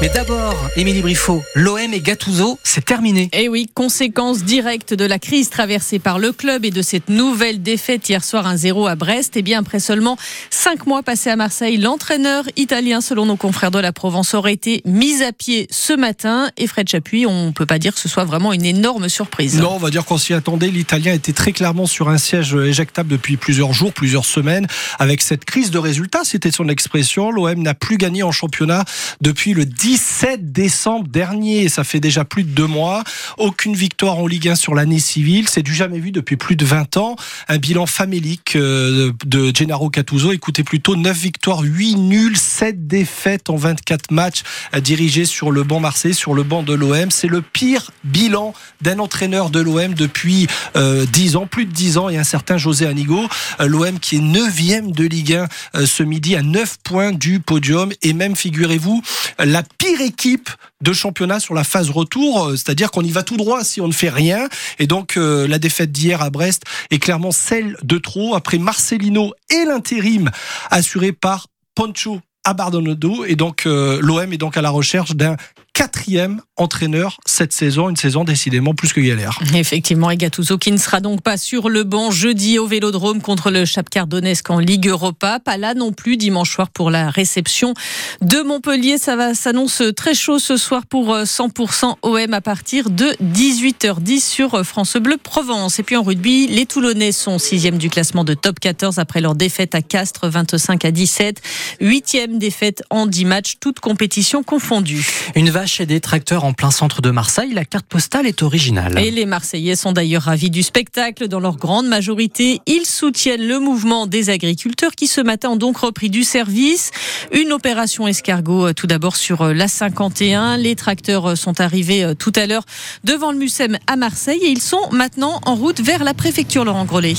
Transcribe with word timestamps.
Mais 0.00 0.08
d'abord, 0.08 0.56
Émilie 0.76 1.02
Briffaut, 1.02 1.42
l'OM 1.54 1.92
et 1.92 2.00
Gattuso, 2.00 2.58
c'est 2.64 2.82
terminé. 2.82 3.28
Et 3.34 3.44
eh 3.44 3.48
oui, 3.50 3.68
conséquence 3.74 4.44
directe 4.44 4.94
de 4.94 5.04
la 5.04 5.18
crise 5.18 5.50
traversée 5.50 5.98
par 5.98 6.18
le 6.18 6.32
club 6.32 6.64
et 6.64 6.70
de 6.70 6.80
cette 6.80 7.10
nouvelle 7.10 7.60
défaite 7.60 8.08
hier 8.08 8.24
soir 8.24 8.50
1-0 8.50 8.88
à 8.88 8.96
Brest. 8.96 9.36
Et 9.36 9.40
eh 9.40 9.42
bien 9.42 9.60
après 9.60 9.78
seulement 9.78 10.16
cinq 10.48 10.86
mois 10.86 11.02
passés 11.02 11.28
à 11.28 11.36
Marseille, 11.36 11.76
l'entraîneur 11.76 12.44
italien, 12.56 13.02
selon 13.02 13.26
nos 13.26 13.36
confrères 13.36 13.70
de 13.70 13.78
la 13.78 13.92
Provence, 13.92 14.32
aurait 14.32 14.54
été 14.54 14.80
mis 14.86 15.22
à 15.22 15.32
pied 15.32 15.66
ce 15.70 15.92
matin. 15.92 16.50
Et 16.56 16.66
Fred 16.66 16.88
Chapuis, 16.88 17.26
on 17.26 17.48
ne 17.48 17.52
peut 17.52 17.66
pas 17.66 17.78
dire 17.78 17.92
que 17.92 18.00
ce 18.00 18.08
soit 18.08 18.24
vraiment 18.24 18.54
une 18.54 18.64
énorme 18.64 19.10
surprise. 19.10 19.58
Non, 19.58 19.74
on 19.74 19.78
va 19.78 19.90
dire 19.90 20.06
qu'on 20.06 20.16
s'y 20.16 20.32
attendait. 20.32 20.68
L'Italien 20.68 21.12
était 21.12 21.34
très 21.34 21.52
clairement 21.52 21.84
sur 21.84 22.08
un 22.08 22.16
siège 22.16 22.54
éjectable 22.54 23.10
depuis 23.10 23.36
plusieurs 23.36 23.74
jours, 23.74 23.92
plusieurs 23.92 24.24
semaines. 24.24 24.66
Avec 24.98 25.20
cette 25.20 25.44
crise 25.44 25.70
de 25.70 25.78
résultats, 25.78 26.24
c'était 26.24 26.52
son 26.52 26.70
expression. 26.70 27.30
L'OM 27.30 27.62
n'a 27.62 27.74
plus 27.74 27.98
gagné 27.98 28.22
en 28.22 28.32
championnat 28.32 28.86
depuis 29.20 29.52
le 29.52 29.66
10 29.66 29.89
17 29.90 30.52
décembre 30.52 31.08
dernier. 31.08 31.68
Ça 31.68 31.82
fait 31.82 31.98
déjà 31.98 32.24
plus 32.24 32.44
de 32.44 32.50
deux 32.50 32.68
mois. 32.68 33.02
Aucune 33.38 33.74
victoire 33.74 34.18
en 34.18 34.28
Ligue 34.28 34.48
1 34.48 34.54
sur 34.54 34.76
l'année 34.76 35.00
civile. 35.00 35.48
C'est 35.48 35.64
du 35.64 35.74
jamais 35.74 35.98
vu 35.98 36.12
depuis 36.12 36.36
plus 36.36 36.54
de 36.54 36.64
20 36.64 36.96
ans. 36.96 37.16
Un 37.48 37.58
bilan 37.58 37.86
famélique 37.86 38.54
euh, 38.54 39.10
de 39.24 39.50
Gennaro 39.52 39.90
Cattuso. 39.90 40.30
Écoutez 40.30 40.62
plutôt 40.62 40.94
9 40.94 41.18
victoires, 41.18 41.62
8 41.62 41.96
nuls, 41.96 42.36
7 42.36 42.86
défaites 42.86 43.50
en 43.50 43.56
24 43.56 44.12
matchs 44.12 44.44
dirigés 44.80 45.24
sur 45.24 45.50
le 45.50 45.64
banc 45.64 45.80
Marseille, 45.80 46.14
sur 46.14 46.34
le 46.34 46.44
banc 46.44 46.62
de 46.62 46.72
l'OM. 46.72 47.10
C'est 47.10 47.26
le 47.26 47.42
pire 47.42 47.90
bilan 48.04 48.54
d'un 48.82 49.00
entraîneur 49.00 49.50
de 49.50 49.58
l'OM 49.58 49.94
depuis 49.94 50.46
10 50.76 50.76
euh, 50.76 51.36
ans, 51.36 51.48
plus 51.48 51.66
de 51.66 51.72
10 51.72 51.98
ans. 51.98 52.08
Et 52.08 52.16
un 52.16 52.22
certain 52.22 52.58
José 52.58 52.86
Anigo. 52.86 53.26
Euh, 53.58 53.66
L'OM 53.66 53.98
qui 53.98 54.16
est 54.16 54.20
9e 54.20 54.92
de 54.92 55.04
Ligue 55.04 55.34
1 55.74 55.84
ce 55.84 56.04
midi 56.04 56.36
à 56.36 56.42
9 56.42 56.76
points 56.84 57.10
du 57.10 57.40
podium. 57.40 57.90
Et 58.02 58.12
même, 58.12 58.36
figurez-vous, 58.36 59.02
la 59.44 59.62
pire 59.62 60.00
équipe 60.00 60.50
de 60.80 60.92
championnat 60.92 61.40
sur 61.40 61.54
la 61.54 61.64
phase 61.64 61.90
retour, 61.90 62.46
euh, 62.46 62.56
c'est-à-dire 62.56 62.90
qu'on 62.90 63.02
y 63.02 63.10
va 63.10 63.22
tout 63.22 63.36
droit 63.36 63.64
si 63.64 63.80
on 63.80 63.88
ne 63.88 63.92
fait 63.92 64.08
rien. 64.08 64.48
Et 64.78 64.86
donc 64.86 65.16
euh, 65.16 65.46
la 65.46 65.58
défaite 65.58 65.92
d'hier 65.92 66.22
à 66.22 66.30
Brest 66.30 66.64
est 66.90 66.98
clairement 66.98 67.32
celle 67.32 67.76
de 67.82 67.98
trop 67.98 68.34
après 68.34 68.58
Marcelino 68.58 69.32
et 69.50 69.64
l'intérim 69.64 70.30
assuré 70.70 71.12
par 71.12 71.46
Poncho 71.74 72.20
Abardonado. 72.44 73.24
Et 73.24 73.36
donc 73.36 73.66
euh, 73.66 73.98
l'OM 74.00 74.32
est 74.32 74.38
donc 74.38 74.56
à 74.56 74.62
la 74.62 74.70
recherche 74.70 75.12
d'un 75.12 75.36
quatrième 75.80 76.42
entraîneur 76.58 77.16
cette 77.24 77.54
saison, 77.54 77.88
une 77.88 77.96
saison 77.96 78.24
décidément 78.24 78.74
plus 78.74 78.92
que 78.92 79.00
galère. 79.00 79.38
Effectivement, 79.54 80.10
et 80.10 80.18
Gattuso 80.18 80.58
qui 80.58 80.72
ne 80.72 80.76
sera 80.76 81.00
donc 81.00 81.22
pas 81.22 81.38
sur 81.38 81.70
le 81.70 81.84
banc 81.84 82.10
jeudi 82.10 82.58
au 82.58 82.66
Vélodrome 82.66 83.22
contre 83.22 83.50
le 83.50 83.64
Shakhtar 83.64 84.06
Donetsk 84.06 84.50
en 84.50 84.58
Ligue 84.58 84.88
Europa, 84.88 85.40
pas 85.40 85.56
là 85.56 85.72
non 85.72 85.92
plus 85.92 86.18
dimanche 86.18 86.52
soir 86.52 86.68
pour 86.68 86.90
la 86.90 87.08
réception 87.08 87.72
de 88.20 88.42
Montpellier. 88.42 88.98
Ça 88.98 89.16
va 89.16 89.32
s'annonce 89.34 89.82
très 89.96 90.12
chaud 90.12 90.38
ce 90.38 90.58
soir 90.58 90.84
pour 90.84 91.16
100% 91.16 91.94
OM 92.02 92.34
à 92.34 92.40
partir 92.42 92.90
de 92.90 93.16
18h10 93.22 94.20
sur 94.20 94.66
France 94.66 94.98
Bleu 94.98 95.16
Provence. 95.16 95.78
Et 95.78 95.82
puis 95.82 95.96
en 95.96 96.02
rugby, 96.02 96.46
les 96.48 96.66
Toulonnais 96.66 97.12
sont 97.12 97.38
sixième 97.38 97.78
du 97.78 97.88
classement 97.88 98.24
de 98.24 98.34
top 98.34 98.60
14 98.60 98.98
après 98.98 99.22
leur 99.22 99.34
défaite 99.34 99.74
à 99.74 99.80
Castres 99.80 100.28
25 100.28 100.84
à 100.84 100.90
17, 100.90 101.40
huitième 101.80 102.38
défaite 102.38 102.82
en 102.90 103.06
10 103.06 103.24
matchs, 103.24 103.54
toutes 103.60 103.80
compétitions 103.80 104.42
confondues. 104.42 105.06
Une 105.34 105.48
vache 105.48 105.69
chez 105.70 105.86
des 105.86 106.00
tracteurs 106.00 106.44
en 106.44 106.52
plein 106.52 106.70
centre 106.70 107.00
de 107.00 107.10
Marseille. 107.10 107.54
La 107.54 107.64
carte 107.64 107.86
postale 107.86 108.26
est 108.26 108.42
originale. 108.42 108.98
Et 108.98 109.10
les 109.10 109.24
Marseillais 109.24 109.76
sont 109.76 109.92
d'ailleurs 109.92 110.24
ravis 110.24 110.50
du 110.50 110.62
spectacle. 110.62 111.28
Dans 111.28 111.38
leur 111.38 111.56
grande 111.56 111.86
majorité, 111.86 112.60
ils 112.66 112.86
soutiennent 112.86 113.46
le 113.46 113.60
mouvement 113.60 114.06
des 114.06 114.30
agriculteurs 114.30 114.92
qui 114.96 115.06
ce 115.06 115.20
matin 115.20 115.50
ont 115.50 115.56
donc 115.56 115.78
repris 115.78 116.10
du 116.10 116.24
service. 116.24 116.90
Une 117.32 117.52
opération 117.52 118.08
escargot 118.08 118.66
euh, 118.66 118.72
tout 118.72 118.88
d'abord 118.88 119.14
sur 119.14 119.42
euh, 119.42 119.54
la 119.54 119.68
51. 119.68 120.56
Les 120.56 120.74
tracteurs 120.74 121.30
euh, 121.30 121.34
sont 121.36 121.60
arrivés 121.60 122.14
tout 122.18 122.32
à 122.34 122.46
l'heure 122.46 122.64
devant 123.04 123.30
le 123.30 123.38
Mucem 123.38 123.78
à 123.86 123.94
Marseille 123.96 124.40
et 124.42 124.48
ils 124.48 124.60
sont 124.60 124.90
maintenant 124.90 125.40
en 125.46 125.54
route 125.54 125.80
vers 125.80 126.02
la 126.02 126.14
préfecture 126.14 126.64
Laurent 126.64 126.84
Grellet. 126.84 127.14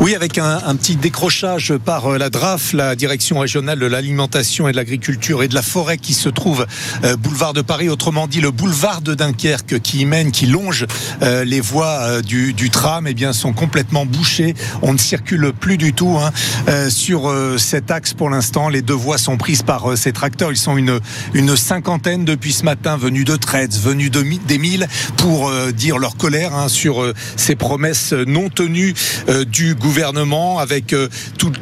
Oui, 0.00 0.14
avec 0.14 0.38
un, 0.38 0.60
un, 0.64 0.76
petit 0.76 0.96
décrochage 0.96 1.74
par 1.76 2.18
la 2.18 2.30
DRAF, 2.30 2.72
la 2.72 2.94
direction 2.94 3.40
régionale 3.40 3.78
de 3.78 3.86
l'alimentation 3.86 4.68
et 4.68 4.72
de 4.72 4.76
l'agriculture 4.76 5.42
et 5.42 5.48
de 5.48 5.54
la 5.54 5.62
forêt 5.62 5.98
qui 5.98 6.14
se 6.14 6.28
trouve 6.28 6.66
boulevard 7.18 7.52
de 7.52 7.62
Paris, 7.62 7.71
autrement 7.80 8.26
dit 8.26 8.40
le 8.40 8.50
boulevard 8.50 9.00
de 9.00 9.14
Dunkerque 9.14 9.80
qui 9.80 10.04
mène, 10.04 10.30
qui 10.30 10.46
longe 10.46 10.86
euh, 11.22 11.42
les 11.42 11.60
voies 11.60 11.98
euh, 12.02 12.20
du, 12.20 12.70
tram, 12.70 13.06
eh 13.06 13.14
bien 13.14 13.32
sont 13.32 13.52
complètement 13.52 14.04
bouchées. 14.04 14.54
On 14.82 14.92
ne 14.92 14.98
circule 14.98 15.52
plus 15.58 15.78
du 15.78 15.94
tout 15.94 16.18
hein. 16.20 16.30
euh, 16.68 16.90
sur 16.90 17.32
cet 17.58 17.90
axe 17.90 18.12
pour 18.12 18.28
l'instant. 18.28 18.68
Les 18.68 18.82
deux 18.82 18.94
voies 18.94 19.16
sont 19.16 19.38
prises 19.38 19.62
par 19.62 19.96
ces 19.96 20.12
tracteurs. 20.12 20.50
Ils 20.50 20.56
sont 20.56 20.76
une, 20.76 21.00
une 21.32 21.56
cinquantaine 21.56 22.24
depuis 22.24 22.52
ce 22.52 22.64
matin, 22.64 22.96
venus 22.96 23.24
de 23.24 23.36
Treds, 23.36 23.78
venus 23.82 24.10
de, 24.10 24.22
des 24.46 24.58
milles, 24.58 24.86
pour 25.16 25.50
dire 25.72 25.98
leur 25.98 26.16
colère 26.16 26.54
hein, 26.54 26.68
sur 26.68 27.04
ces 27.36 27.54
promesses 27.54 28.12
non 28.12 28.48
tenues 28.48 28.94
du 29.46 29.74
gouvernement, 29.74 30.58
avec 30.58 30.94
tous 31.38 31.52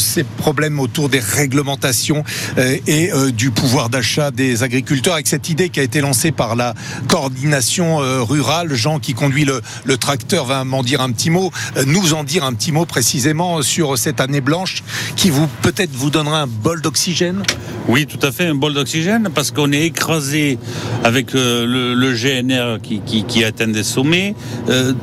ces 0.00 0.24
problèmes 0.24 0.80
autour 0.80 1.08
des 1.08 1.20
réglementations 1.20 2.24
et 2.56 3.10
du 3.32 3.50
pouvoir 3.50 3.88
d'achat 3.88 4.30
des 4.30 4.62
agriculteurs, 4.62 5.14
avec 5.14 5.26
cette 5.26 5.48
idée 5.52 5.68
qui 5.68 5.80
a 5.80 5.82
été 5.82 6.00
lancée 6.00 6.32
par 6.32 6.56
la 6.56 6.74
coordination 7.08 8.02
euh, 8.02 8.22
rurale. 8.22 8.74
Jean 8.74 8.98
qui 8.98 9.12
conduit 9.12 9.44
le, 9.44 9.96
tracteur 9.98 10.46
va 10.46 10.64
m'en 10.64 10.82
dire 10.82 11.02
un 11.02 11.12
petit 11.12 11.30
mot, 11.30 11.52
euh, 11.76 11.84
nous 11.86 12.14
en 12.14 12.24
dire 12.24 12.44
un 12.44 12.54
petit 12.54 12.72
mot 12.72 12.86
précisément 12.86 13.60
sur 13.62 13.98
cette 13.98 14.20
année 14.20 14.40
blanche 14.40 14.82
qui 15.14 15.28
vous 15.30 15.46
peut-être 15.60 15.92
vous 15.92 16.10
donnera 16.10 16.42
un 16.42 16.46
bol 16.46 16.80
d'oxygène? 16.80 17.42
Oui, 17.86 18.06
tout 18.06 18.24
à 18.26 18.32
fait, 18.32 18.46
un 18.46 18.54
bol 18.54 18.72
d'oxygène 18.72 19.28
parce 19.34 19.50
qu'on 19.50 19.72
est 19.72 19.82
écrasé 19.82 20.58
avec 21.04 21.34
euh, 21.34 21.66
le, 21.66 22.12
GNR 22.12 22.80
qui, 22.80 23.44
atteint 23.44 23.68
des 23.68 23.82
sommets. 23.82 24.34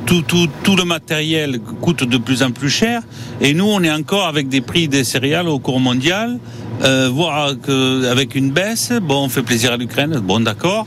tout 0.06 0.76
le 0.76 0.84
matériel 0.84 1.60
coûte 1.80 2.04
de 2.04 2.18
plus 2.18 2.42
en 2.42 2.50
plus 2.50 2.70
cher 2.70 3.02
et 3.40 3.54
nous 3.54 3.66
on 3.66 3.82
est 3.82 3.92
encore 3.92 4.26
avec 4.26 4.48
des 4.48 4.60
prix 4.60 4.88
des 4.88 5.04
céréales 5.04 5.48
au 5.48 5.58
cours 5.58 5.80
mondial 5.80 6.38
euh, 6.82 7.08
voir 7.12 7.52
qu'avec 7.64 8.34
une 8.34 8.50
baisse, 8.50 8.92
bon, 9.02 9.24
on 9.24 9.28
fait 9.28 9.42
plaisir 9.42 9.72
à 9.72 9.76
l'Ukraine, 9.76 10.18
bon, 10.20 10.40
d'accord. 10.40 10.86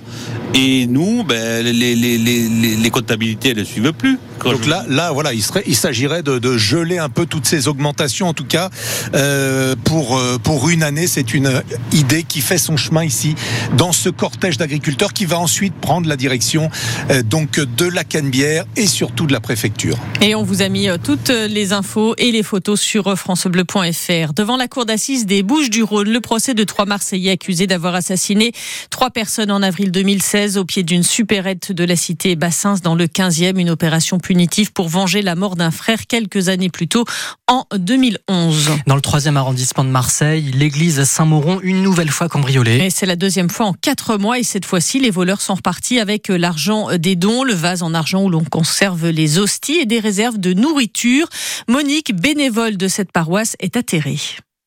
Et 0.56 0.86
nous, 0.86 1.24
ben, 1.24 1.66
les, 1.66 1.96
les, 1.96 2.18
les, 2.18 2.48
les 2.76 2.90
comptabilités 2.92 3.56
ne 3.56 3.64
suivent 3.64 3.94
plus. 3.94 4.20
Donc 4.44 4.66
là, 4.68 4.84
là, 4.88 5.12
voilà, 5.12 5.34
il, 5.34 5.42
serait, 5.42 5.64
il 5.66 5.76
s'agirait 5.76 6.22
de, 6.22 6.38
de, 6.38 6.58
geler 6.58 6.98
un 6.98 7.10
peu 7.10 7.26
toutes 7.26 7.46
ces 7.46 7.68
augmentations, 7.68 8.28
en 8.28 8.34
tout 8.34 8.46
cas, 8.46 8.70
euh, 9.16 9.76
pour, 9.84 10.18
euh, 10.18 10.38
pour 10.38 10.70
une 10.70 10.84
année. 10.84 11.08
C'est 11.08 11.34
une 11.34 11.64
idée 11.92 12.24
qui 12.24 12.42
fait 12.42 12.58
son 12.58 12.78
chemin 12.78 13.04
ici, 13.04 13.36
dans 13.78 13.92
ce 13.94 14.10
cortège 14.10 14.58
d'agriculteurs 14.58 15.14
qui 15.14 15.26
va 15.26 15.40
ensuite 15.40 15.74
prendre 15.74 16.08
la 16.08 16.18
direction 16.18 16.70
euh, 17.10 17.24
donc 17.24 17.60
de 17.60 17.86
la 17.86 18.04
Canebière 18.04 18.66
et 18.76 18.86
surtout 18.86 19.26
de 19.26 19.34
la 19.34 19.40
préfecture. 19.40 19.98
Et 20.22 20.36
on 20.36 20.44
vous 20.44 20.62
a 20.62 20.70
mis 20.70 20.90
euh, 20.90 20.98
toutes 21.02 21.30
les 21.30 21.74
infos 21.74 22.16
et 22.18 22.32
les 22.32 22.44
photos 22.44 22.80
sur 22.80 23.18
francebleu.fr. 23.18 24.34
Devant 24.34 24.58
la 24.58 24.68
cour 24.68 24.86
d'assises 24.86 25.26
des 25.26 25.42
Bouches 25.42 25.70
du 25.70 25.84
Rhône, 25.84 26.10
le 26.10 26.22
procès 26.22 26.54
de 26.54 26.64
trois 26.64 26.86
Marseillais 26.86 27.32
accusés 27.32 27.66
d'avoir 27.66 27.96
assassiné 27.96 28.52
trois 28.90 29.10
personnes 29.10 29.52
en 29.52 29.62
avril 29.62 29.90
2016 29.90 30.43
au 30.58 30.66
pied 30.66 30.84
d'une 30.84 31.04
supérette 31.04 31.72
de 31.72 31.84
la 31.84 31.96
cité 31.96 32.36
Bassins 32.36 32.76
dans 32.84 32.96
le 32.96 33.08
15e, 33.08 33.60
une 33.60 33.70
opération 33.70 34.20
punitive 34.20 34.74
pour 34.74 34.90
venger 34.90 35.22
la 35.22 35.36
mort 35.36 35.56
d'un 35.56 35.72
frère 35.72 36.06
quelques 36.08 36.50
années 36.50 36.70
plus 36.70 36.88
tôt, 36.88 37.06
en 37.48 37.66
2011. 37.76 38.72
Dans 38.88 38.96
le 38.96 39.02
troisième 39.02 39.38
arrondissement 39.38 39.84
de 39.84 39.90
Marseille, 39.90 40.52
l'église 40.54 41.04
Saint-Mauron, 41.04 41.60
une 41.64 41.82
nouvelle 41.82 42.10
fois 42.10 42.28
cambriolée. 42.28 42.78
Et 42.86 42.90
c'est 42.90 43.06
la 43.06 43.16
deuxième 43.16 43.50
fois 43.50 43.68
en 43.68 43.74
quatre 43.74 44.18
mois 44.18 44.40
et 44.40 44.44
cette 44.44 44.66
fois-ci, 44.66 45.00
les 45.00 45.12
voleurs 45.12 45.42
sont 45.42 45.56
repartis 45.56 46.00
avec 46.00 46.28
l'argent 46.28 46.90
des 46.98 47.16
dons, 47.16 47.44
le 47.44 47.54
vase 47.54 47.82
en 47.82 47.94
argent 47.94 48.24
où 48.24 48.30
l'on 48.30 48.44
conserve 48.44 49.10
les 49.10 49.40
hosties 49.40 49.80
et 49.80 49.86
des 49.86 50.00
réserves 50.00 50.38
de 50.38 50.54
nourriture. 50.54 51.28
Monique, 51.68 52.16
bénévole 52.16 52.78
de 52.78 52.88
cette 52.88 53.12
paroisse, 53.12 53.56
est 53.60 53.78
atterrée. 53.78 54.20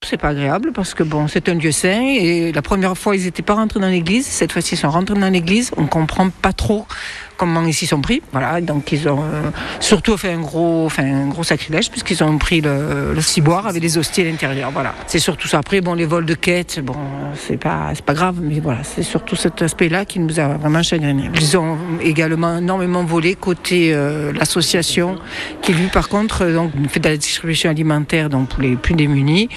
C'est 0.08 0.18
pas 0.18 0.28
agréable 0.28 0.70
parce 0.72 0.94
que 0.94 1.02
bon, 1.02 1.26
c'est 1.26 1.48
un 1.48 1.54
lieu 1.54 1.72
saint 1.72 2.00
et 2.00 2.52
la 2.52 2.62
première 2.62 2.96
fois 2.96 3.16
ils 3.16 3.24
n'étaient 3.24 3.42
pas 3.42 3.54
rentrés 3.54 3.80
dans 3.80 3.88
l'église, 3.88 4.24
cette 4.24 4.52
fois-ci 4.52 4.76
ils 4.76 4.78
sont 4.78 4.88
rentrés 4.88 5.18
dans 5.18 5.28
l'église. 5.28 5.72
On 5.76 5.86
comprend 5.86 6.30
pas 6.30 6.52
trop 6.52 6.86
comment 7.36 7.62
ils 7.62 7.74
s'y 7.74 7.86
sont 7.86 8.00
pris. 8.00 8.22
Voilà, 8.32 8.60
donc 8.60 8.92
ils 8.92 9.08
ont 9.08 9.22
euh, 9.22 9.50
surtout 9.80 10.16
fait 10.16 10.32
un 10.32 10.40
gros, 10.40 10.86
enfin, 10.86 11.04
un 11.04 11.28
gros 11.28 11.44
sacrilège 11.44 11.90
puisqu'ils 11.90 12.22
ont 12.22 12.38
pris 12.38 12.60
le, 12.60 13.20
ciboire 13.20 13.66
avec 13.66 13.82
les 13.82 13.98
hosties 13.98 14.22
à 14.22 14.24
l'intérieur. 14.24 14.70
Voilà, 14.70 14.94
c'est 15.06 15.18
surtout 15.18 15.48
ça. 15.48 15.58
Après, 15.58 15.80
bon, 15.80 15.94
les 15.94 16.06
vols 16.06 16.26
de 16.26 16.34
quête, 16.34 16.80
bon, 16.80 16.96
c'est 17.34 17.56
pas, 17.56 17.90
c'est 17.94 18.04
pas 18.04 18.14
grave, 18.14 18.36
mais 18.40 18.60
voilà, 18.60 18.82
c'est 18.84 19.02
surtout 19.02 19.36
cet 19.36 19.62
aspect-là 19.62 20.04
qui 20.04 20.20
nous 20.20 20.38
a 20.38 20.48
vraiment 20.48 20.82
chagriné. 20.82 21.30
Ils 21.34 21.56
ont 21.56 21.76
également 22.00 22.58
énormément 22.58 23.04
volé 23.04 23.34
côté 23.34 23.92
euh, 23.92 24.32
l'association 24.32 25.16
qui 25.62 25.72
lui, 25.72 25.88
par 25.88 26.08
contre, 26.08 26.42
euh, 26.42 26.54
donc 26.54 26.72
fait 26.88 27.00
de 27.00 27.08
la 27.08 27.16
distribution 27.16 27.70
alimentaire 27.70 28.28
donc 28.28 28.48
pour 28.48 28.62
les 28.62 28.76
plus 28.76 28.94
démunis. 28.94 29.48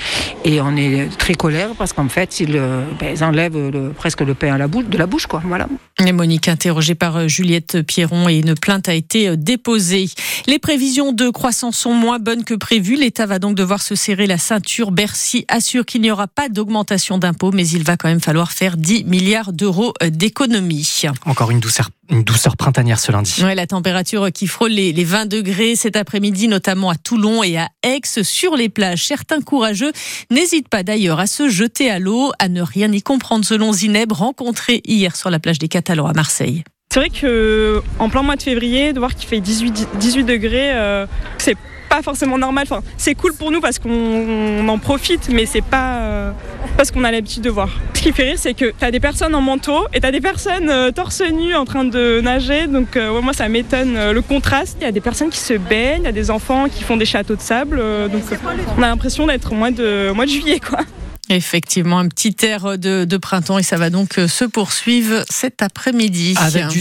Et 0.46 0.62
on 0.62 0.76
est 0.76 1.10
très 1.18 1.36
colère 1.36 1.70
parce 1.78 1.94
qu'en 1.94 2.10
fait, 2.10 2.40
ils, 2.40 2.60
ben, 3.00 3.24
enlèvent 3.24 3.92
presque 3.98 4.22
le 4.22 4.34
pain 4.34 4.54
à 4.54 4.58
la 4.58 4.68
bouche, 4.68 4.86
de 4.86 4.98
la 4.98 5.06
bouche, 5.06 5.28
quoi. 5.28 5.42
Voilà. 5.46 5.68
Et 6.06 6.12
Monique 6.12 6.48
interrogée 6.48 6.96
par 6.96 7.18
euh, 7.18 7.28
Juliette 7.70 7.86
Pierron 7.86 8.30
et 8.30 8.38
une 8.38 8.56
plainte 8.56 8.90
a 8.90 8.94
été 8.94 9.30
euh, 9.30 9.36
déposée. 9.36 10.10
Les 10.48 10.60
prévisions 10.60 11.12
de 11.12 11.30
croissance 11.30 11.78
sont 11.78 11.94
moins 11.94 12.20
bonnes 12.20 12.44
que 12.44 12.54
prévu. 12.54 12.96
L'État 12.96 13.26
va 13.26 13.40
donc 13.40 13.56
devoir 13.56 13.82
se 13.82 13.96
serrer 13.96 14.28
la 14.28 14.38
ceinture. 14.38 14.92
Bercy 14.92 15.46
assure 15.48 15.86
qu'il 15.86 16.02
n'y 16.02 16.12
aura 16.12 16.28
pas 16.28 16.50
d'augmentation 16.50 17.18
d'impôts, 17.18 17.52
mais 17.52 17.68
il 17.68 17.84
va 17.84 17.98
quand 17.98 18.08
même 18.08 18.22
falloir 18.22 18.52
faire 18.52 18.78
10 18.78 19.06
milliards 19.06 19.54
d'euros 19.54 19.94
euh, 20.02 20.10
d'économies. 20.10 21.04
Encore 21.26 21.52
une 21.52 21.60
douceur, 21.60 21.90
une 22.10 22.24
douceur 22.24 22.58
printanière 22.58 23.00
ce 23.00 23.12
lundi. 23.12 23.44
Ouais, 23.44 23.56
la 23.56 23.68
température 23.68 24.32
qui 24.32 24.48
frôle 24.48 24.72
les, 24.72 24.92
les 24.92 25.04
20 25.04 25.26
degrés 25.26 25.76
cet 25.76 25.96
après-midi, 25.96 26.48
notamment 26.48 26.90
à 26.90 26.96
Toulon 26.96 27.44
et 27.44 27.58
à 27.58 27.70
Aix, 27.84 28.02
sur 28.24 28.56
les 28.56 28.70
plages. 28.70 29.06
Certains 29.06 29.42
courageux 29.42 29.92
n'hésitent 30.32 30.70
pas 30.70 30.84
d'ailleurs 30.84 31.20
à 31.20 31.28
se 31.28 31.50
jeter 31.50 31.90
à 31.92 32.00
l'eau, 32.00 32.32
à 32.40 32.50
ne 32.50 32.62
rien 32.62 32.92
y 32.92 33.02
comprendre 33.02 33.46
selon 33.46 33.74
Zineb, 33.74 34.12
rencontré 34.12 34.82
hier 34.86 35.16
sur 35.16 35.30
la 35.30 35.40
plage 35.40 35.60
des 35.60 35.68
Catalans 35.68 36.08
à 36.08 36.14
Marseille. 36.14 36.64
C'est 36.92 37.02
vrai 37.02 37.10
que 37.12 37.84
en 38.00 38.10
plein 38.10 38.24
mois 38.24 38.36
de 38.36 38.42
février, 38.42 38.94
de 38.94 38.98
voir 39.00 39.14
qu'il 39.14 39.30
fait 39.30 39.40
18, 39.40 39.90
18 40.00 40.24
degrés, 40.24 40.72
euh, 40.74 41.06
c'est 41.38 41.56
pas 41.88 42.02
forcément 42.02 42.40
normal. 42.40 42.66
Enfin, 42.68 42.82
c'est 42.98 43.14
cool 43.14 43.36
pour 43.36 43.52
nous 43.52 43.62
parce 43.62 43.78
qu'on 43.78 43.92
on 43.92 44.68
en 44.68 44.80
profite, 44.80 45.30
mais 45.32 45.46
c'est 45.46 45.62
pas 45.62 45.98
euh, 46.00 46.32
parce 46.78 46.90
qu'on 46.90 47.04
a 47.04 47.12
l'habitude 47.12 47.44
de 47.44 47.52
voir. 47.52 47.70
Ce 47.94 48.02
qui 48.02 48.12
fait 48.12 48.24
rire, 48.24 48.38
c'est 48.40 48.56
que 48.56 48.74
t'as 48.76 48.90
des 48.90 49.00
personnes 49.00 49.36
en 49.36 49.42
manteau 49.42 49.86
et 49.94 50.00
t'as 50.00 50.10
des 50.10 50.20
personnes 50.20 50.68
euh, 50.72 50.90
torse 50.92 51.22
nu 51.32 51.54
en 51.54 51.66
train 51.66 51.86
de 51.86 52.22
nager. 52.22 52.66
Donc 52.66 52.96
euh, 52.96 53.12
ouais, 53.12 53.22
moi, 53.22 53.34
ça 53.34 53.48
m'étonne 53.50 53.96
euh, 53.96 54.12
le 54.12 54.24
contraste. 54.24 54.78
Il 54.82 54.84
y 54.86 54.88
a 54.88 54.92
des 54.92 55.00
personnes 55.02 55.30
qui 55.30 55.38
se 55.38 55.54
baignent, 55.54 56.02
il 56.02 56.06
y 56.06 56.08
a 56.08 56.12
des 56.12 56.32
enfants 56.32 56.66
qui 56.70 56.84
font 56.84 56.98
des 56.98 57.06
châteaux 57.06 57.36
de 57.36 57.42
sable. 57.42 57.78
euh, 57.80 58.08
donc 58.08 58.24
euh, 58.32 58.36
on 58.80 58.82
a 58.82 58.88
l'impression 58.88 59.28
d'être 59.28 59.52
au 59.52 59.56
mois 59.56 59.70
de, 59.70 60.10
au 60.10 60.16
mois 60.16 60.26
de 60.26 60.32
juillet, 60.32 60.60
quoi. 60.60 60.80
Effectivement, 61.32 62.00
un 62.00 62.08
petit 62.08 62.36
air 62.42 62.80
de, 62.80 63.06
de 63.06 63.18
printemps 63.18 63.60
et 63.60 63.64
ça 63.64 63.78
va 63.78 63.92
donc 63.92 64.18
euh, 64.18 64.28
se 64.28 64.46
poursuivre 64.46 65.24
cet 65.30 65.62
après-midi. 65.62 66.34
Avec 66.40 66.70
du 66.70 66.78